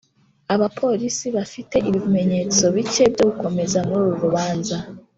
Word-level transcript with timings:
[abapolisi 0.53 1.25
bafite 1.37 1.75
ibimenyetso 1.89 2.63
bike 2.75 3.03
byo 3.13 3.23
gukomeza 3.29 3.77
muri 3.87 4.01
uru 4.07 4.17
rubanza. 4.25 4.77